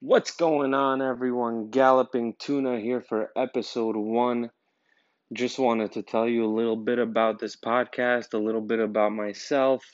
What's 0.00 0.36
going 0.36 0.74
on, 0.74 1.02
everyone? 1.02 1.70
Galloping 1.70 2.36
Tuna 2.38 2.78
here 2.78 3.00
for 3.00 3.32
episode 3.36 3.96
one. 3.96 4.52
Just 5.32 5.58
wanted 5.58 5.90
to 5.94 6.04
tell 6.04 6.28
you 6.28 6.44
a 6.44 6.54
little 6.54 6.76
bit 6.76 7.00
about 7.00 7.40
this 7.40 7.56
podcast, 7.56 8.32
a 8.32 8.38
little 8.38 8.60
bit 8.60 8.78
about 8.78 9.10
myself, 9.10 9.84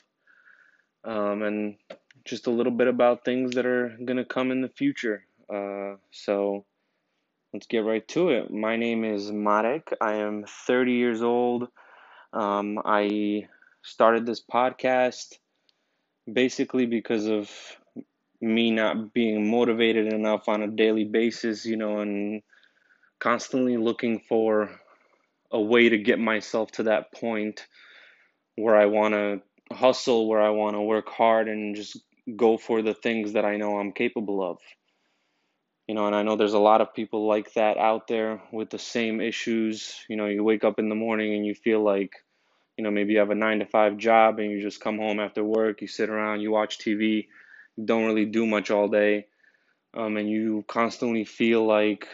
um, 1.05 1.41
and 1.41 1.77
just 2.23 2.45
a 2.45 2.51
little 2.51 2.71
bit 2.71 2.87
about 2.87 3.25
things 3.25 3.55
that 3.55 3.65
are 3.65 3.97
going 4.05 4.17
to 4.17 4.25
come 4.25 4.51
in 4.51 4.61
the 4.61 4.69
future. 4.69 5.25
Uh, 5.51 5.95
so 6.11 6.65
let's 7.51 7.65
get 7.65 7.79
right 7.79 8.07
to 8.09 8.29
it. 8.29 8.51
My 8.51 8.75
name 8.75 9.03
is 9.03 9.31
Marek. 9.31 9.91
I 9.99 10.17
am 10.17 10.45
30 10.67 10.91
years 10.91 11.23
old. 11.23 11.67
Um, 12.31 12.79
I 12.85 13.47
started 13.81 14.27
this 14.27 14.43
podcast 14.43 15.39
basically 16.31 16.85
because 16.85 17.25
of 17.25 17.49
me 18.45 18.71
not 18.71 19.13
being 19.13 19.49
motivated 19.49 20.13
enough 20.13 20.47
on 20.47 20.61
a 20.61 20.67
daily 20.67 21.03
basis, 21.03 21.65
you 21.65 21.75
know, 21.75 21.99
and 21.99 22.41
constantly 23.19 23.75
looking 23.75 24.19
for 24.19 24.69
a 25.51 25.59
way 25.59 25.89
to 25.89 25.97
get 25.97 26.19
myself 26.19 26.71
to 26.71 26.83
that 26.83 27.11
point 27.11 27.65
where 28.55 28.75
I 28.75 28.85
want 28.85 29.13
to 29.15 29.41
hustle, 29.73 30.29
where 30.29 30.41
I 30.41 30.51
want 30.51 30.75
to 30.75 30.81
work 30.81 31.09
hard 31.09 31.47
and 31.47 31.75
just 31.75 31.99
go 32.35 32.57
for 32.57 32.81
the 32.81 32.93
things 32.93 33.33
that 33.33 33.45
I 33.45 33.57
know 33.57 33.79
I'm 33.79 33.91
capable 33.91 34.43
of. 34.43 34.59
You 35.87 35.95
know, 35.95 36.07
and 36.07 36.15
I 36.15 36.23
know 36.23 36.35
there's 36.35 36.53
a 36.53 36.59
lot 36.59 36.81
of 36.81 36.93
people 36.93 37.27
like 37.27 37.53
that 37.53 37.77
out 37.77 38.07
there 38.07 38.41
with 38.51 38.69
the 38.69 38.79
same 38.79 39.21
issues. 39.21 39.95
You 40.09 40.17
know, 40.17 40.25
you 40.25 40.43
wake 40.43 40.63
up 40.63 40.79
in 40.79 40.89
the 40.89 40.95
morning 40.95 41.35
and 41.35 41.45
you 41.45 41.53
feel 41.53 41.83
like, 41.83 42.11
you 42.77 42.83
know, 42.83 42.91
maybe 42.91 43.13
you 43.13 43.19
have 43.19 43.29
a 43.29 43.35
nine 43.35 43.59
to 43.59 43.65
five 43.65 43.97
job 43.97 44.39
and 44.39 44.51
you 44.51 44.61
just 44.61 44.81
come 44.81 44.97
home 44.97 45.19
after 45.19 45.43
work, 45.43 45.81
you 45.81 45.87
sit 45.87 46.09
around, 46.09 46.41
you 46.41 46.51
watch 46.51 46.79
TV, 46.79 47.27
don't 47.83 48.05
really 48.05 48.25
do 48.25 48.45
much 48.45 48.71
all 48.71 48.87
day, 48.87 49.27
um, 49.95 50.17
and 50.17 50.29
you 50.29 50.63
constantly 50.67 51.25
feel 51.25 51.65
like 51.65 52.07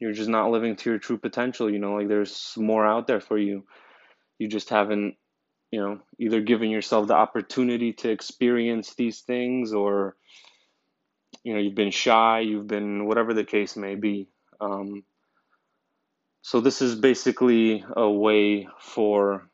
you're 0.00 0.12
just 0.12 0.28
not 0.28 0.50
living 0.50 0.76
to 0.76 0.90
your 0.90 0.98
true 0.98 1.18
potential. 1.18 1.70
You 1.70 1.78
know, 1.78 1.94
like 1.94 2.08
there's 2.08 2.54
more 2.56 2.86
out 2.86 3.06
there 3.06 3.20
for 3.20 3.38
you. 3.38 3.64
You 4.38 4.48
just 4.48 4.68
haven't, 4.68 5.16
you 5.70 5.80
know, 5.80 6.00
either 6.18 6.40
given 6.40 6.70
yourself 6.70 7.06
the 7.06 7.14
opportunity 7.14 7.92
to 7.94 8.10
experience 8.10 8.94
these 8.94 9.20
things 9.20 9.72
or, 9.72 10.16
you 11.42 11.54
know, 11.54 11.60
you've 11.60 11.74
been 11.74 11.90
shy, 11.90 12.40
you've 12.40 12.66
been 12.66 13.06
whatever 13.06 13.32
the 13.34 13.44
case 13.44 13.76
may 13.76 13.94
be. 13.94 14.28
Um, 14.60 15.04
so, 16.42 16.60
this 16.60 16.82
is 16.82 16.94
basically 16.94 17.84
a 17.96 18.08
way 18.10 18.68
for 18.80 19.48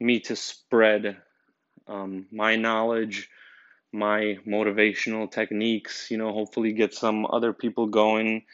me 0.00 0.20
to 0.20 0.34
spread 0.34 1.18
um, 1.86 2.26
my 2.32 2.56
knowledge 2.56 3.28
my 3.92 4.38
motivational 4.46 5.30
techniques, 5.30 6.10
you 6.10 6.18
know, 6.18 6.32
hopefully 6.32 6.72
get 6.72 6.94
some 6.94 7.26
other 7.26 7.52
people 7.52 7.86
going, 7.86 8.44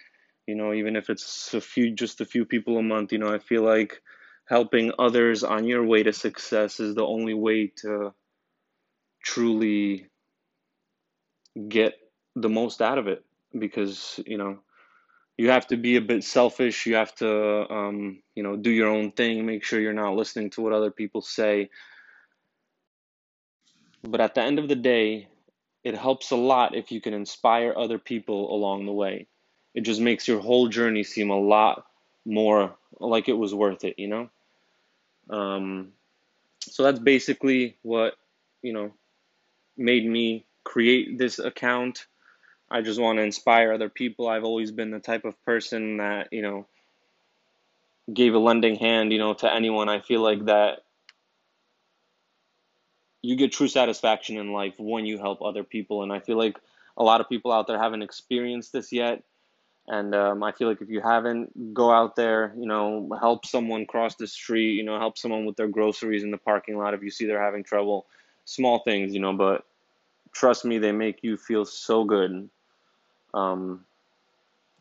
you 0.47 0.55
know, 0.55 0.73
even 0.73 0.97
if 0.97 1.11
it's 1.11 1.55
a 1.55 1.61
few, 1.61 1.93
just 1.93 2.21
a 2.21 2.25
few 2.27 2.45
people 2.45 2.79
a 2.79 2.83
month, 2.83 3.13
you 3.13 3.19
know, 3.19 3.33
I 3.33 3.39
feel 3.39 3.63
like 3.63 4.03
helping 4.47 4.93
others 4.99 5.45
on 5.45 5.65
your 5.67 5.85
way 5.85 6.03
to 6.03 6.13
success 6.13 6.81
is 6.81 6.95
the 6.95 7.05
only 7.07 7.35
way 7.35 7.69
to 7.83 8.13
truly 9.23 10.09
get 11.69 11.95
the 12.37 12.49
most 12.49 12.81
out 12.83 12.99
of 12.99 13.09
it 13.09 13.25
because, 13.59 14.21
you 14.27 14.39
know, 14.39 14.59
you 15.37 15.51
have 15.51 15.67
to 15.69 15.77
be 15.77 15.97
a 15.97 16.01
bit 16.01 16.25
selfish. 16.25 16.87
You 16.87 16.97
have 16.97 17.15
to, 17.17 17.73
um, 17.73 18.23
you 18.35 18.43
know, 18.43 18.57
do 18.57 18.71
your 18.71 18.89
own 18.89 19.13
thing. 19.13 19.47
Make 19.47 19.65
sure 19.65 19.81
you're 19.81 19.93
not 19.93 20.17
listening 20.17 20.51
to 20.51 20.63
what 20.63 20.73
other 20.73 20.91
people 20.91 21.23
say. 21.23 21.71
But 24.03 24.21
at 24.21 24.35
the 24.35 24.43
end 24.43 24.59
of 24.59 24.69
the 24.69 24.77
day, 24.77 25.29
it 25.85 25.97
helps 25.97 26.31
a 26.31 26.37
lot 26.37 26.75
if 26.75 26.93
you 26.93 27.01
can 27.01 27.15
inspire 27.15 27.75
other 27.77 27.99
people 27.99 28.55
along 28.55 28.87
the 28.87 28.93
way. 28.93 29.27
It 29.75 29.83
just 29.83 30.01
makes 30.01 30.27
your 30.27 30.41
whole 30.41 30.69
journey 30.69 31.05
seem 31.05 31.31
a 31.31 31.39
lot 31.39 31.87
more 32.25 32.77
like 33.01 33.29
it 33.29 33.35
was 33.35 33.55
worth 33.55 33.85
it, 33.85 33.99
you 33.99 34.09
know? 34.09 34.29
Um, 35.31 35.93
so 36.61 36.83
that's 36.83 36.99
basically 36.99 37.77
what, 37.83 38.15
you 38.63 38.73
know, 38.73 38.93
made 39.77 40.07
me 40.07 40.45
create 40.65 41.19
this 41.19 41.39
account. 41.39 42.07
I 42.71 42.83
just 42.83 43.01
want 43.01 43.19
to 43.19 43.23
inspire 43.23 43.73
other 43.73 43.89
people. 43.89 44.29
I've 44.29 44.45
always 44.45 44.71
been 44.71 44.91
the 44.91 44.99
type 44.99 45.25
of 45.25 45.43
person 45.45 45.99
that, 45.99 46.29
you 46.33 46.43
know, 46.43 46.67
gave 48.13 48.35
a 48.35 48.39
lending 48.39 48.77
hand, 48.77 49.13
you 49.13 49.19
know, 49.19 49.35
to 49.35 49.53
anyone. 49.53 49.89
I 49.89 50.01
feel 50.01 50.23
like 50.23 50.47
that 50.47 50.81
you 53.23 53.37
get 53.37 53.53
true 53.53 53.69
satisfaction 53.69 54.37
in 54.37 54.53
life 54.53 54.75
when 54.79 55.07
you 55.07 55.19
help 55.19 55.43
other 55.43 55.65
people. 55.65 56.03
And 56.03 56.13
I 56.13 56.21
feel 56.21 56.37
like 56.37 56.59
a 56.97 57.03
lot 57.03 57.21
of 57.21 57.29
people 57.29 57.53
out 57.53 57.67
there 57.67 57.79
haven't 57.79 58.03
experienced 58.03 58.73
this 58.73 58.93
yet. 58.93 59.23
And 59.87 60.15
um, 60.15 60.43
I 60.43 60.53
feel 60.53 60.69
like 60.69 60.83
if 60.83 60.91
you 60.91 61.01
haven't, 61.01 61.73
go 61.73 61.91
out 61.91 62.15
there, 62.15 62.53
you 62.59 62.67
know, 62.67 63.09
help 63.19 63.47
someone 63.47 63.87
cross 63.87 64.17
the 64.17 64.27
street, 64.27 64.75
you 64.75 64.83
know, 64.83 64.99
help 64.99 65.17
someone 65.17 65.47
with 65.47 65.57
their 65.57 65.69
groceries 65.69 66.23
in 66.23 66.31
the 66.31 66.37
parking 66.37 66.77
lot 66.77 66.93
if 66.93 67.03
you 67.03 67.11
see 67.11 67.27
they're 67.27 67.43
having 67.43 67.65
trouble. 67.65 68.07
Small 68.45 68.81
things, 68.81 69.15
you 69.15 69.21
know, 69.21 69.33
but 69.33 69.65
trust 70.33 70.65
me, 70.65 70.79
they 70.79 70.93
make 70.93 71.23
you 71.23 71.37
feel 71.37 71.65
so 71.65 72.05
good 72.05 72.51
um, 73.33 73.85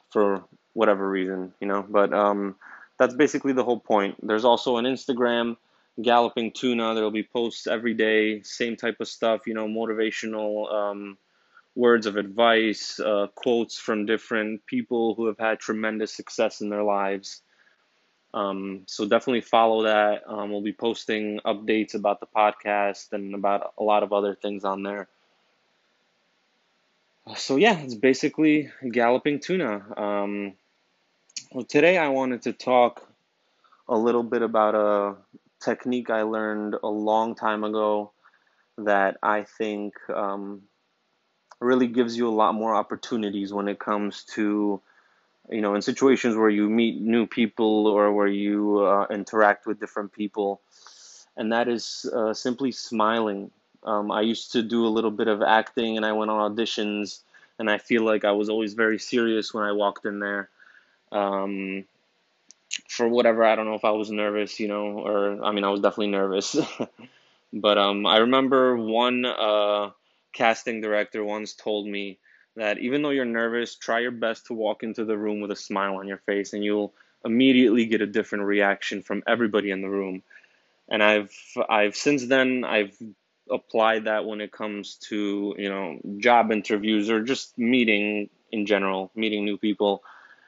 for 0.10 0.44
whatever 0.74 1.10
reason, 1.10 1.54
you 1.62 1.68
know. 1.68 1.86
But 1.88 2.14
um, 2.14 2.56
that's 3.00 3.14
basically 3.14 3.54
the 3.54 3.64
whole 3.64 3.80
point. 3.80 4.16
There's 4.26 4.46
also 4.46 4.78
an 4.78 4.86
Instagram 4.86 5.56
Galloping 6.02 6.52
Tuna. 6.52 6.94
There'll 6.94 7.12
be 7.12 7.24
posts 7.24 7.68
every 7.68 7.94
day, 7.94 8.42
same 8.42 8.76
type 8.76 8.98
of 9.00 9.08
stuff, 9.08 9.48
you 9.48 9.54
know, 9.54 9.68
motivational 9.68 10.72
um, 10.72 11.18
words 11.76 12.06
of 12.06 12.18
advice, 12.18 13.00
uh, 13.00 13.28
quotes 13.36 13.78
from 13.78 14.06
different 14.06 14.66
people 14.66 15.16
who 15.16 15.28
have 15.28 15.40
had 15.40 15.60
tremendous 15.60 16.14
success 16.14 16.62
in 16.62 16.70
their 16.70 16.84
lives. 16.84 17.42
Um, 18.34 18.84
so 18.86 19.08
definitely 19.08 19.42
follow 19.42 19.84
that. 19.84 20.24
Um, 20.28 20.52
we'll 20.52 20.62
be 20.62 20.74
posting 20.74 21.40
updates 21.46 21.96
about 21.96 22.20
the 22.20 22.28
podcast 22.28 23.14
and 23.14 23.34
about 23.34 23.74
a 23.78 23.84
lot 23.84 24.04
of 24.04 24.14
other 24.14 24.36
things 24.36 24.64
on 24.64 24.84
there. 24.84 25.08
So 27.36 27.56
yeah, 27.58 27.78
it's 27.80 27.96
basically 27.96 28.72
Galloping 28.90 29.40
Tuna. 29.40 30.00
Um, 30.00 30.54
well, 31.52 31.66
today 31.66 31.98
I 31.98 32.10
wanted 32.10 32.44
to 32.44 32.54
talk 32.54 33.08
a 33.90 33.98
little 33.98 34.24
bit 34.24 34.42
about 34.42 34.76
a 34.76 35.16
technique 35.60 36.10
I 36.10 36.24
learned 36.24 36.76
a 36.82 36.88
long 36.88 37.36
time 37.36 37.64
ago 37.64 38.12
that 38.78 39.18
I 39.24 39.44
think 39.44 39.94
um, 40.10 40.64
really 41.60 41.88
gives 41.88 42.16
you 42.16 42.28
a 42.28 42.30
lot 42.30 42.54
more 42.54 42.76
opportunities 42.76 43.52
when 43.52 43.68
it 43.68 43.80
comes 43.80 44.24
to, 44.36 44.80
you 45.50 45.62
know, 45.62 45.76
in 45.76 45.82
situations 45.82 46.36
where 46.36 46.50
you 46.50 46.70
meet 46.70 47.02
new 47.02 47.26
people 47.26 47.88
or 47.88 48.14
where 48.14 48.28
you 48.28 48.80
uh, 48.86 49.08
interact 49.10 49.66
with 49.66 49.80
different 49.80 50.12
people. 50.12 50.62
And 51.36 51.52
that 51.52 51.68
is 51.68 52.10
uh, 52.14 52.34
simply 52.34 52.72
smiling. 52.72 53.52
Um, 53.84 54.12
I 54.12 54.22
used 54.22 54.52
to 54.54 54.62
do 54.62 54.86
a 54.86 54.90
little 54.90 55.12
bit 55.12 55.28
of 55.28 55.42
acting 55.42 55.98
and 55.98 56.06
I 56.06 56.12
went 56.12 56.32
on 56.32 56.56
auditions, 56.56 57.22
and 57.60 57.70
I 57.70 57.78
feel 57.78 58.04
like 58.04 58.26
I 58.26 58.32
was 58.32 58.50
always 58.50 58.74
very 58.74 59.00
serious 59.00 59.54
when 59.54 59.64
I 59.64 59.72
walked 59.72 60.06
in 60.06 60.20
there. 60.20 60.50
Um, 61.12 61.86
for 62.88 63.08
whatever 63.08 63.44
I 63.44 63.56
don't 63.56 63.66
know 63.66 63.76
if 63.76 63.86
I 63.86 63.92
was 63.92 64.12
nervous, 64.12 64.60
you 64.60 64.68
know, 64.68 65.00
or 65.00 65.44
I 65.44 65.52
mean 65.52 65.64
I 65.64 65.70
was 65.70 65.82
definitely 65.82 66.08
nervous. 66.12 66.58
but 67.54 67.78
um 67.78 68.06
I 68.06 68.18
remember 68.18 68.76
one 68.78 69.26
uh 69.26 69.92
casting 70.34 70.82
director 70.82 71.24
once 71.24 71.54
told 71.54 71.88
me 71.88 72.20
that 72.56 72.80
even 72.80 73.02
though 73.02 73.12
you're 73.12 73.26
nervous, 73.26 73.76
try 73.76 74.00
your 74.00 74.12
best 74.12 74.48
to 74.48 74.54
walk 74.54 74.84
into 74.84 75.06
the 75.06 75.18
room 75.18 75.42
with 75.42 75.52
a 75.52 75.56
smile 75.56 75.98
on 75.98 76.08
your 76.08 76.18
face 76.18 76.54
and 76.54 76.64
you'll 76.64 76.94
immediately 77.24 77.86
get 77.86 78.02
a 78.02 78.08
different 78.08 78.46
reaction 78.46 79.02
from 79.02 79.24
everybody 79.28 79.72
in 79.72 79.82
the 79.82 79.90
room. 79.90 80.24
And 80.90 81.04
I've 81.04 81.34
I've 81.70 81.96
since 81.96 82.26
then 82.26 82.64
I've 82.64 82.96
applied 83.50 84.06
that 84.06 84.26
when 84.26 84.42
it 84.42 84.52
comes 84.52 84.96
to, 85.10 85.56
you 85.58 85.70
know, 85.70 86.00
job 86.18 86.52
interviews 86.52 87.10
or 87.10 87.22
just 87.22 87.58
meeting 87.58 88.30
in 88.52 88.66
general, 88.66 89.12
meeting 89.16 89.46
new 89.46 89.58
people 89.58 90.04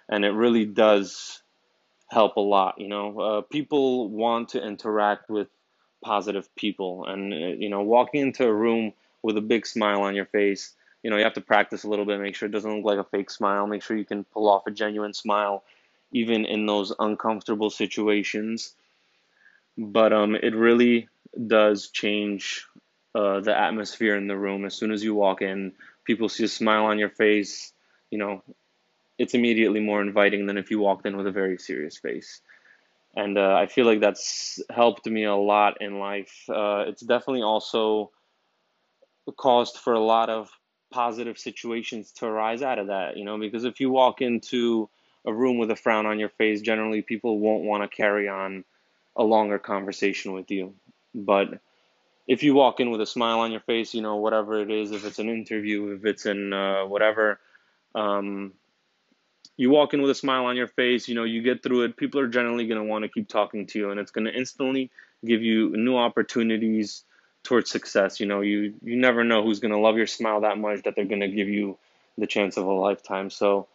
and 0.09 0.25
it 0.25 0.31
really 0.31 0.65
does 0.65 1.41
help 2.09 2.35
a 2.37 2.41
lot. 2.41 2.75
You 2.79 2.87
know, 2.87 3.19
uh, 3.19 3.41
people 3.41 4.09
want 4.09 4.49
to 4.49 4.63
interact 4.63 5.29
with 5.29 5.47
positive 6.03 6.53
people, 6.55 7.05
and 7.05 7.33
uh, 7.33 7.37
you 7.37 7.69
know, 7.69 7.81
walking 7.81 8.21
into 8.21 8.45
a 8.45 8.53
room 8.53 8.93
with 9.21 9.37
a 9.37 9.41
big 9.41 9.65
smile 9.65 10.01
on 10.01 10.15
your 10.15 10.25
face, 10.25 10.73
you 11.03 11.09
know, 11.09 11.17
you 11.17 11.23
have 11.23 11.33
to 11.33 11.41
practice 11.41 11.83
a 11.83 11.89
little 11.89 12.05
bit, 12.05 12.19
make 12.19 12.35
sure 12.35 12.47
it 12.47 12.51
doesn't 12.51 12.73
look 12.73 12.85
like 12.85 12.99
a 12.99 13.09
fake 13.09 13.29
smile, 13.29 13.67
make 13.67 13.83
sure 13.83 13.97
you 13.97 14.05
can 14.05 14.23
pull 14.23 14.49
off 14.49 14.67
a 14.67 14.71
genuine 14.71 15.13
smile, 15.13 15.63
even 16.11 16.45
in 16.45 16.65
those 16.65 16.93
uncomfortable 16.99 17.69
situations. 17.69 18.73
But 19.77 20.11
um, 20.11 20.35
it 20.35 20.55
really 20.55 21.07
does 21.47 21.89
change 21.89 22.65
uh, 23.15 23.39
the 23.39 23.57
atmosphere 23.57 24.15
in 24.15 24.27
the 24.27 24.37
room 24.37 24.65
as 24.65 24.75
soon 24.75 24.91
as 24.91 25.03
you 25.03 25.15
walk 25.15 25.41
in. 25.41 25.73
People 26.03 26.27
see 26.27 26.43
a 26.45 26.49
smile 26.49 26.85
on 26.85 26.99
your 26.99 27.09
face, 27.09 27.71
you 28.11 28.17
know, 28.17 28.43
it's 29.19 29.33
immediately 29.33 29.81
more 29.81 30.01
inviting 30.01 30.47
than 30.47 30.57
if 30.57 30.71
you 30.71 30.79
walked 30.79 31.05
in 31.05 31.17
with 31.17 31.27
a 31.27 31.31
very 31.31 31.57
serious 31.57 31.97
face. 31.97 32.41
And 33.15 33.37
uh, 33.37 33.55
I 33.55 33.67
feel 33.67 33.85
like 33.85 33.99
that's 33.99 34.61
helped 34.69 35.05
me 35.05 35.25
a 35.25 35.35
lot 35.35 35.81
in 35.81 35.99
life. 35.99 36.33
Uh, 36.47 36.85
it's 36.87 37.01
definitely 37.01 37.41
also 37.41 38.11
caused 39.37 39.77
for 39.77 39.93
a 39.93 39.99
lot 39.99 40.29
of 40.29 40.49
positive 40.91 41.37
situations 41.37 42.13
to 42.13 42.25
arise 42.25 42.61
out 42.61 42.79
of 42.79 42.87
that, 42.87 43.17
you 43.17 43.25
know, 43.25 43.37
because 43.37 43.65
if 43.65 43.79
you 43.79 43.91
walk 43.91 44.21
into 44.21 44.89
a 45.25 45.33
room 45.33 45.57
with 45.57 45.69
a 45.69 45.75
frown 45.75 46.05
on 46.05 46.17
your 46.17 46.29
face, 46.29 46.61
generally 46.61 47.01
people 47.01 47.39
won't 47.39 47.65
want 47.65 47.83
to 47.83 47.95
carry 47.95 48.29
on 48.29 48.63
a 49.17 49.23
longer 49.23 49.59
conversation 49.59 50.31
with 50.31 50.49
you. 50.49 50.73
But 51.13 51.59
if 52.25 52.41
you 52.43 52.53
walk 52.53 52.79
in 52.79 52.89
with 52.89 53.01
a 53.01 53.05
smile 53.05 53.39
on 53.39 53.51
your 53.51 53.61
face, 53.61 53.93
you 53.93 54.01
know, 54.01 54.15
whatever 54.15 54.61
it 54.61 54.71
is, 54.71 54.91
if 54.91 55.05
it's 55.05 55.19
an 55.19 55.29
interview, 55.29 55.95
if 55.95 56.05
it's 56.05 56.25
in 56.25 56.53
uh, 56.53 56.85
whatever, 56.85 57.39
um, 57.95 58.53
you 59.59 59.69
walk 59.69 59.93
in 59.93 60.01
with 60.01 60.09
a 60.09 60.15
smile 60.15 60.45
on 60.45 60.55
your 60.55 60.67
face, 60.67 61.09
you 61.09 61.15
know, 61.15 61.25
you 61.25 61.41
get 61.41 61.61
through 61.61 61.81
it, 61.81 61.97
people 61.97 62.21
are 62.21 62.29
generally 62.29 62.65
going 62.65 62.81
to 62.81 62.87
want 62.87 63.03
to 63.03 63.09
keep 63.09 63.27
talking 63.27 63.67
to 63.67 63.77
you 63.77 63.91
and 63.91 63.99
it's 63.99 64.09
going 64.09 64.23
to 64.23 64.33
instantly 64.33 64.89
give 65.25 65.41
you 65.41 65.75
new 65.75 65.97
opportunities 65.97 67.03
towards 67.43 67.69
success. 67.69 68.21
You 68.21 68.25
know, 68.25 68.39
you 68.39 68.75
you 68.81 68.95
never 68.95 69.25
know 69.25 69.43
who's 69.43 69.59
going 69.59 69.73
to 69.73 69.77
love 69.77 69.97
your 69.97 70.07
smile 70.07 70.39
that 70.41 70.57
much 70.57 70.83
that 70.83 70.95
they're 70.95 71.03
going 71.03 71.19
to 71.19 71.27
give 71.27 71.49
you 71.49 71.77
the 72.17 72.25
chance 72.25 72.55
of 72.55 72.67
a 72.67 72.71
lifetime. 72.71 73.29
So 73.29 73.67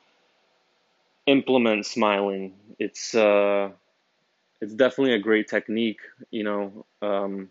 implement 1.26 1.84
smiling. 1.84 2.54
It's 2.78 3.14
uh 3.14 3.68
it's 4.62 4.72
definitely 4.72 5.12
a 5.12 5.18
great 5.18 5.48
technique, 5.48 6.00
you 6.30 6.44
know, 6.44 6.86
um, 7.02 7.50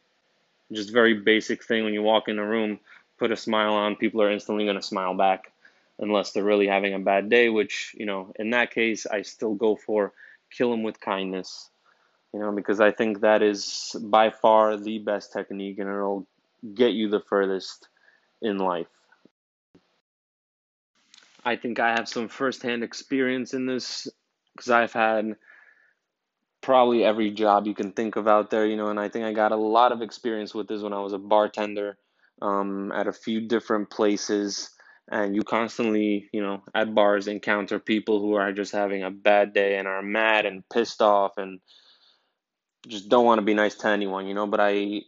just 0.71 0.91
very 0.91 1.13
basic 1.13 1.63
thing 1.63 1.83
when 1.83 1.93
you 1.93 2.01
walk 2.01 2.29
in 2.29 2.39
a 2.39 2.45
room, 2.45 2.79
put 3.19 3.31
a 3.31 3.37
smile 3.37 3.73
on, 3.73 3.95
people 3.95 4.23
are 4.23 4.31
instantly 4.31 4.65
going 4.65 4.77
to 4.77 4.81
smile 4.81 5.13
back 5.13 5.51
unless 6.03 6.31
they're 6.31 6.43
really 6.43 6.67
having 6.67 6.93
a 6.93 6.99
bad 6.99 7.29
day, 7.29 7.49
which, 7.49 7.95
you 7.97 8.05
know, 8.05 8.31
in 8.37 8.51
that 8.51 8.71
case, 8.71 9.05
I 9.05 9.23
still 9.23 9.55
go 9.55 9.75
for 9.75 10.13
kill 10.51 10.69
them 10.69 10.83
with 10.83 10.99
kindness 10.99 11.71
you 12.33 12.39
know, 12.39 12.51
because 12.51 12.79
I 12.79 12.91
think 12.91 13.21
that 13.21 13.43
is 13.43 13.95
by 14.01 14.31
far 14.31 14.75
the 14.75 14.97
best 14.97 15.31
technique 15.31 15.77
and 15.77 15.87
it'll 15.87 16.27
get 16.73 16.93
you 16.93 17.09
the 17.09 17.19
furthest 17.19 17.87
in 18.41 18.57
life. 18.57 18.87
I 21.45 21.55
think 21.55 21.79
I 21.79 21.91
have 21.91 22.09
some 22.09 22.27
firsthand 22.27 22.83
experience 22.83 23.53
in 23.53 23.65
this 23.65 24.07
because 24.55 24.71
I've 24.71 24.93
had 24.93 25.35
probably 26.61 27.03
every 27.03 27.29
job 27.31 27.67
you 27.67 27.75
can 27.75 27.91
think 27.91 28.15
of 28.15 28.27
out 28.27 28.49
there, 28.49 28.65
you 28.65 28.77
know, 28.77 28.87
and 28.87 28.99
I 28.99 29.09
think 29.09 29.25
I 29.25 29.33
got 29.33 29.51
a 29.51 29.57
lot 29.57 29.91
of 29.91 30.01
experience 30.01 30.55
with 30.55 30.67
this 30.67 30.81
when 30.81 30.93
I 30.93 31.01
was 31.01 31.13
a 31.13 31.19
bartender 31.19 31.97
um, 32.41 32.91
at 32.93 33.07
a 33.07 33.13
few 33.13 33.41
different 33.41 33.89
places. 33.89 34.71
And 35.11 35.35
you 35.35 35.43
constantly, 35.43 36.29
you 36.31 36.41
know, 36.41 36.63
at 36.73 36.95
bars 36.95 37.27
encounter 37.27 37.77
people 37.79 38.19
who 38.19 38.35
are 38.35 38.53
just 38.53 38.71
having 38.71 39.03
a 39.03 39.11
bad 39.11 39.53
day 39.53 39.77
and 39.77 39.87
are 39.87 40.01
mad 40.01 40.45
and 40.45 40.67
pissed 40.69 41.01
off 41.01 41.37
and 41.37 41.59
just 42.87 43.09
don't 43.09 43.25
want 43.25 43.39
to 43.39 43.45
be 43.45 43.53
nice 43.53 43.75
to 43.75 43.87
anyone, 43.87 44.27
you 44.27 44.33
know. 44.33 44.47
But 44.47 44.59
I 44.61 45.01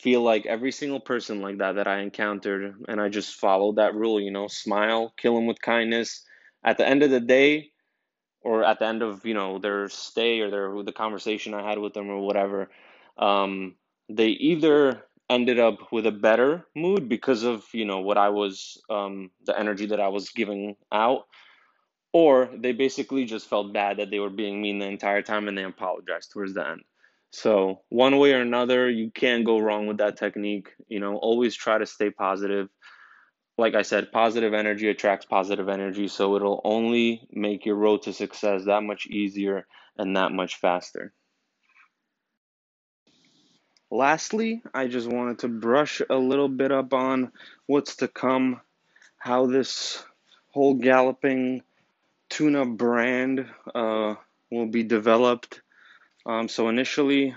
feel 0.00 0.22
like 0.22 0.46
every 0.46 0.72
single 0.72 1.00
person 1.00 1.40
like 1.40 1.58
that 1.58 1.76
that 1.76 1.86
I 1.86 2.00
encountered, 2.00 2.74
and 2.88 3.00
I 3.00 3.08
just 3.08 3.34
followed 3.34 3.76
that 3.76 3.94
rule, 3.94 4.20
you 4.20 4.30
know, 4.30 4.48
smile, 4.48 5.12
kill 5.16 5.34
them 5.34 5.46
with 5.46 5.60
kindness. 5.60 6.24
At 6.64 6.78
the 6.78 6.86
end 6.86 7.02
of 7.02 7.10
the 7.10 7.20
day, 7.20 7.72
or 8.42 8.64
at 8.64 8.78
the 8.78 8.86
end 8.86 9.02
of 9.02 9.24
you 9.24 9.34
know 9.34 9.58
their 9.58 9.88
stay 9.88 10.40
or 10.40 10.50
their 10.50 10.82
the 10.82 10.92
conversation 10.92 11.54
I 11.54 11.68
had 11.68 11.78
with 11.78 11.94
them 11.94 12.10
or 12.10 12.20
whatever, 12.20 12.70
um, 13.18 13.76
they 14.08 14.28
either 14.28 15.04
ended 15.32 15.58
up 15.58 15.92
with 15.92 16.06
a 16.06 16.12
better 16.12 16.66
mood 16.76 17.08
because 17.08 17.42
of 17.42 17.64
you 17.72 17.84
know 17.84 18.00
what 18.00 18.18
I 18.18 18.28
was 18.28 18.80
um, 18.90 19.30
the 19.46 19.58
energy 19.58 19.86
that 19.86 20.00
I 20.00 20.08
was 20.08 20.30
giving 20.30 20.76
out, 20.92 21.26
or 22.12 22.50
they 22.56 22.72
basically 22.72 23.24
just 23.24 23.48
felt 23.48 23.72
bad 23.72 23.96
that 23.98 24.10
they 24.10 24.18
were 24.18 24.30
being 24.30 24.60
mean 24.60 24.78
the 24.78 24.86
entire 24.86 25.22
time 25.22 25.48
and 25.48 25.56
they 25.56 25.64
apologized 25.64 26.32
towards 26.32 26.54
the 26.54 26.68
end. 26.68 26.82
So, 27.30 27.80
one 27.88 28.18
way 28.18 28.34
or 28.34 28.42
another, 28.42 28.90
you 28.90 29.10
can't 29.10 29.44
go 29.44 29.58
wrong 29.58 29.86
with 29.86 29.98
that 29.98 30.18
technique. 30.18 30.68
You 30.88 31.00
know, 31.00 31.16
always 31.16 31.54
try 31.54 31.78
to 31.78 31.86
stay 31.86 32.10
positive. 32.10 32.68
Like 33.56 33.74
I 33.74 33.82
said, 33.82 34.12
positive 34.12 34.52
energy 34.52 34.88
attracts 34.88 35.26
positive 35.26 35.68
energy, 35.68 36.08
so 36.08 36.36
it'll 36.36 36.60
only 36.64 37.26
make 37.32 37.64
your 37.64 37.76
road 37.76 38.02
to 38.02 38.12
success 38.12 38.64
that 38.66 38.82
much 38.82 39.06
easier 39.06 39.66
and 39.96 40.16
that 40.16 40.32
much 40.32 40.56
faster. 40.56 41.14
Lastly, 43.92 44.62
I 44.72 44.88
just 44.88 45.08
wanted 45.08 45.40
to 45.40 45.48
brush 45.48 46.00
a 46.08 46.16
little 46.16 46.48
bit 46.48 46.72
up 46.72 46.94
on 46.94 47.32
what's 47.66 47.96
to 47.96 48.08
come, 48.08 48.60
how 49.18 49.46
this 49.46 50.02
whole 50.48 50.74
galloping 50.74 51.62
tuna 52.30 52.64
brand 52.64 53.46
uh, 53.74 54.14
will 54.50 54.66
be 54.66 54.82
developed 54.82 55.60
um, 56.24 56.48
so 56.48 56.68
initially, 56.68 57.34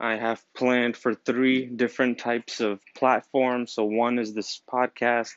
I 0.00 0.16
have 0.16 0.42
planned 0.54 0.96
for 0.96 1.14
three 1.14 1.66
different 1.66 2.18
types 2.18 2.60
of 2.60 2.80
platforms. 2.94 3.72
So 3.72 3.84
one 3.84 4.18
is 4.18 4.34
this 4.34 4.60
podcast, 4.70 5.34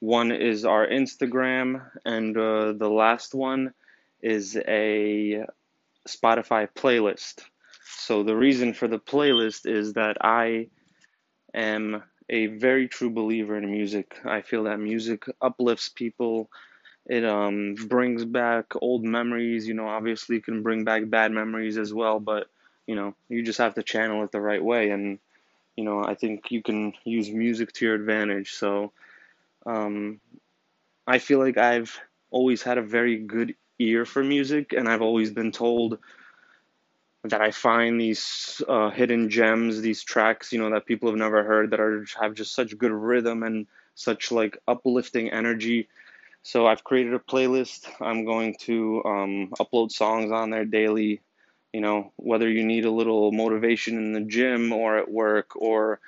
one 0.00 0.30
is 0.30 0.64
our 0.64 0.86
Instagram, 0.86 1.84
and 2.04 2.36
uh, 2.36 2.72
the 2.72 2.88
last 2.88 3.34
one 3.34 3.74
is 4.22 4.56
a 4.56 5.44
Spotify 6.08 6.68
playlist. 6.74 7.42
So 7.84 8.22
the 8.22 8.36
reason 8.36 8.74
for 8.74 8.88
the 8.88 8.98
playlist 8.98 9.66
is 9.66 9.92
that 9.94 10.16
I 10.20 10.68
am 11.54 12.02
a 12.30 12.46
very 12.48 12.88
true 12.88 13.10
believer 13.10 13.56
in 13.56 13.70
music. 13.70 14.18
I 14.24 14.42
feel 14.42 14.64
that 14.64 14.78
music 14.80 15.24
uplifts 15.42 15.88
people 15.90 16.50
it 17.06 17.24
um, 17.24 17.74
brings 17.88 18.24
back 18.24 18.66
old 18.82 19.04
memories. 19.04 19.68
You 19.68 19.74
know, 19.74 19.88
obviously 19.88 20.40
can 20.40 20.62
bring 20.62 20.84
back 20.84 21.10
bad 21.10 21.32
memories 21.32 21.78
as 21.78 21.92
well, 21.94 22.20
but 22.20 22.48
you 22.86 22.96
know, 22.96 23.14
you 23.28 23.42
just 23.42 23.58
have 23.58 23.74
to 23.76 23.82
channel 23.82 24.24
it 24.24 24.32
the 24.32 24.40
right 24.40 24.64
way. 24.64 24.90
And 24.90 25.18
you 25.76 25.84
know, 25.84 26.04
I 26.04 26.14
think 26.14 26.50
you 26.52 26.62
can 26.62 26.94
use 27.04 27.30
music 27.30 27.72
to 27.74 27.86
your 27.86 27.94
advantage. 27.96 28.52
So, 28.54 28.92
um, 29.66 30.20
I 31.06 31.18
feel 31.18 31.38
like 31.38 31.56
I've 31.58 31.98
always 32.30 32.62
had 32.62 32.78
a 32.78 32.82
very 32.82 33.16
good 33.18 33.54
ear 33.78 34.04
for 34.04 34.22
music, 34.22 34.72
and 34.72 34.88
I've 34.88 35.02
always 35.02 35.30
been 35.30 35.52
told 35.52 35.98
that 37.24 37.40
I 37.40 37.50
find 37.50 38.00
these 38.00 38.62
uh, 38.68 38.90
hidden 38.90 39.30
gems, 39.30 39.80
these 39.80 40.02
tracks, 40.02 40.52
you 40.52 40.58
know, 40.58 40.70
that 40.70 40.86
people 40.86 41.08
have 41.08 41.18
never 41.18 41.42
heard 41.42 41.70
that 41.70 41.80
are 41.80 42.04
have 42.20 42.34
just 42.34 42.54
such 42.54 42.76
good 42.76 42.92
rhythm 42.92 43.42
and 43.42 43.66
such 43.94 44.30
like 44.30 44.58
uplifting 44.68 45.30
energy 45.30 45.88
so 46.46 46.66
I've 46.66 46.84
created 46.84 47.14
a 47.14 47.18
playlist. 47.18 47.88
I'm 48.02 48.26
going 48.26 48.54
to 48.60 49.02
um, 49.06 49.52
upload 49.58 49.90
songs 49.90 50.30
on 50.30 50.50
there 50.50 50.66
daily. 50.66 51.22
You 51.72 51.80
know, 51.80 52.12
whether 52.16 52.48
you 52.48 52.64
need 52.64 52.84
a 52.84 52.90
little 52.90 53.32
motivation 53.32 53.96
in 53.96 54.12
the 54.12 54.20
gym 54.20 54.70
or 54.70 54.98
at 54.98 55.10
work 55.10 55.56
or 55.56 56.00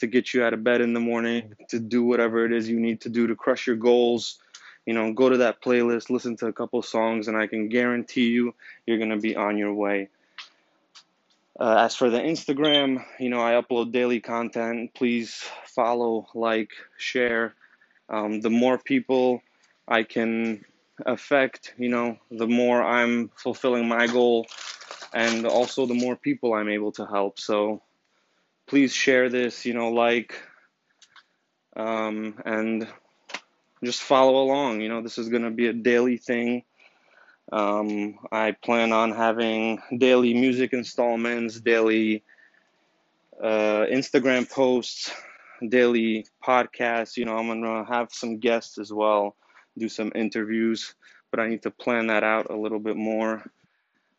to 0.00 0.06
get 0.06 0.32
you 0.32 0.42
out 0.42 0.54
of 0.54 0.64
bed 0.64 0.80
in 0.80 0.94
the 0.94 1.00
morning 1.00 1.54
to 1.68 1.78
do 1.78 2.02
whatever 2.02 2.46
it 2.46 2.52
is 2.52 2.70
you 2.70 2.80
need 2.80 3.02
to 3.02 3.10
do 3.10 3.26
to 3.26 3.36
crush 3.36 3.66
your 3.66 3.76
goals. 3.76 4.38
You 4.86 4.94
know, 4.94 5.12
go 5.12 5.28
to 5.28 5.36
that 5.36 5.62
playlist, 5.62 6.08
listen 6.08 6.36
to 6.38 6.46
a 6.46 6.52
couple 6.54 6.80
songs, 6.80 7.28
and 7.28 7.36
I 7.36 7.46
can 7.46 7.68
guarantee 7.68 8.28
you 8.28 8.54
you're 8.86 8.98
going 8.98 9.10
to 9.10 9.18
be 9.18 9.36
on 9.36 9.58
your 9.58 9.74
way. 9.74 10.08
Uh, 11.60 11.84
as 11.84 11.94
for 11.94 12.08
the 12.08 12.18
Instagram, 12.18 13.04
you 13.20 13.28
know, 13.28 13.40
I 13.40 13.60
upload 13.60 13.92
daily 13.92 14.20
content. 14.20 14.94
Please 14.94 15.44
follow, 15.66 16.28
like, 16.34 16.70
share. 16.96 17.54
Um, 18.08 18.40
the 18.40 18.50
more 18.50 18.78
people 18.78 19.42
I 19.86 20.02
can 20.02 20.64
affect, 21.04 21.74
you 21.78 21.88
know, 21.88 22.18
the 22.30 22.46
more 22.46 22.82
I'm 22.82 23.30
fulfilling 23.36 23.88
my 23.88 24.06
goal 24.06 24.46
and 25.12 25.46
also 25.46 25.86
the 25.86 25.94
more 25.94 26.16
people 26.16 26.54
I'm 26.54 26.68
able 26.68 26.92
to 26.92 27.06
help. 27.06 27.38
So 27.38 27.82
please 28.66 28.94
share 28.94 29.28
this, 29.28 29.66
you 29.66 29.74
know, 29.74 29.90
like, 29.90 30.34
um, 31.76 32.40
and 32.44 32.86
just 33.84 34.02
follow 34.02 34.42
along. 34.42 34.80
You 34.80 34.88
know, 34.88 35.02
this 35.02 35.18
is 35.18 35.28
going 35.28 35.42
to 35.42 35.50
be 35.50 35.66
a 35.66 35.72
daily 35.72 36.16
thing. 36.16 36.64
Um, 37.52 38.18
I 38.32 38.52
plan 38.52 38.92
on 38.92 39.12
having 39.12 39.80
daily 39.98 40.34
music 40.34 40.72
installments, 40.72 41.60
daily 41.60 42.24
uh, 43.40 43.86
Instagram 43.90 44.50
posts, 44.50 45.12
daily 45.68 46.26
podcasts. 46.42 47.16
You 47.16 47.26
know, 47.26 47.36
I'm 47.36 47.46
to 47.62 47.84
have 47.92 48.12
some 48.12 48.38
guests 48.38 48.78
as 48.78 48.92
well 48.92 49.36
do 49.78 49.88
some 49.88 50.12
interviews, 50.14 50.94
but 51.30 51.40
I 51.40 51.48
need 51.48 51.62
to 51.62 51.70
plan 51.70 52.08
that 52.08 52.24
out 52.24 52.50
a 52.50 52.56
little 52.56 52.78
bit 52.78 52.96
more 52.96 53.42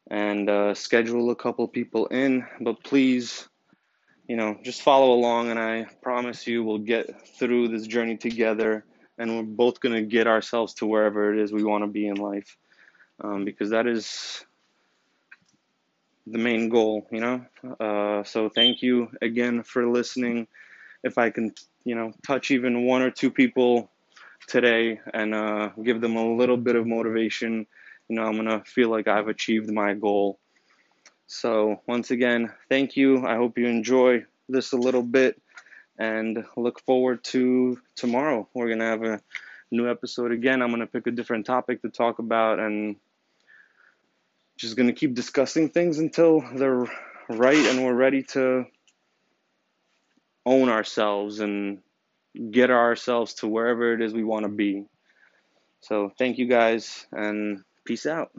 and 0.10 0.50
uh, 0.50 0.74
schedule 0.74 1.30
a 1.30 1.36
couple 1.36 1.68
people 1.68 2.08
in. 2.08 2.46
But 2.60 2.84
please, 2.84 3.48
you 4.28 4.36
know, 4.36 4.58
just 4.64 4.82
follow 4.82 5.14
along, 5.14 5.50
and 5.50 5.60
I 5.60 5.86
promise 6.02 6.48
you 6.48 6.64
we'll 6.64 6.80
get 6.80 7.28
through 7.38 7.70
this 7.70 7.88
journey 7.88 8.18
together, 8.18 8.86
and 9.18 9.36
we're 9.36 9.44
both 9.44 9.80
to 9.80 10.02
get 10.02 10.28
ourselves 10.28 10.74
to 10.76 10.86
wherever 10.86 11.34
it 11.34 11.40
is 11.40 11.52
we 11.52 11.64
want 11.64 11.84
to 11.84 11.88
be 11.88 12.08
in 12.08 12.16
life, 12.16 12.58
um, 13.22 13.46
because 13.46 13.70
that 13.72 13.88
is 13.88 14.46
the 16.28 16.38
main 16.38 16.70
goal, 16.70 17.08
you 17.12 17.20
know. 17.20 17.46
Uh, 17.80 18.24
so 18.24 18.50
thank 18.50 18.82
you 18.82 19.10
again 19.22 19.64
for 19.64 19.88
listening. 19.90 20.48
If 21.04 21.18
I 21.18 21.30
can, 21.32 21.54
you 21.86 21.96
know, 21.96 22.14
touch 22.26 22.52
even 22.52 22.86
one 22.86 23.02
or 23.02 23.12
two 23.12 23.32
people 23.32 23.92
today 24.48 25.00
and 25.14 25.34
uh, 25.36 25.70
give 25.84 26.02
them 26.02 26.16
a 26.16 26.36
little 26.36 26.58
bit 26.58 26.76
of 26.76 26.88
motivation, 26.88 27.68
you 28.10 28.16
know, 28.16 28.24
I'm 28.24 28.36
to 28.48 28.64
feel 28.66 28.90
like 28.90 29.08
I've 29.08 29.28
achieved 29.28 29.72
my 29.72 29.94
goal. 29.94 30.40
So, 31.28 31.82
once 31.88 32.12
again, 32.12 32.52
thank 32.70 32.96
you. 32.98 33.26
I 33.26 33.36
hope 33.36 33.58
you 33.58 33.68
enjoy 33.68 34.26
this 34.50 34.74
a 34.74 34.78
little 34.78 35.04
bit. 35.04 35.42
and 35.98 36.46
look 36.58 36.80
forward 36.82 37.24
to 37.26 37.80
tomorrow. 37.96 38.48
We're 38.54 38.68
to 38.80 38.86
have 38.86 39.04
a 39.04 39.22
new 39.74 39.90
episode 39.90 40.32
again. 40.32 40.62
I'm 40.62 40.70
going 40.70 40.80
to 40.80 40.88
pick 40.88 41.08
a 41.08 41.12
different 41.12 41.46
topic 41.46 41.82
to 41.82 41.90
talk 41.90 42.20
about 42.20 42.60
and 42.60 42.96
just 44.58 44.78
going 44.78 44.88
to 44.88 44.94
keep 44.94 45.16
discussing 45.16 45.70
things 45.70 46.00
until 46.00 46.42
they're 46.56 46.86
right 47.30 47.66
and 47.66 47.84
we're 47.84 47.94
ready 47.94 48.24
to 48.24 48.66
own 50.46 50.70
ourselves 50.70 51.40
and 51.40 51.80
get 52.52 52.70
ourselves 52.70 53.36
to 53.36 53.48
wherever 53.48 53.94
it 53.94 54.02
is 54.02 54.14
we 54.14 54.24
want 54.24 54.44
to 54.44 54.50
be. 54.50 54.86
So, 55.82 56.12
thank 56.18 56.38
you 56.38 56.48
guys 56.48 57.06
and 57.12 57.64
peace 57.86 58.06
out. 58.06 58.32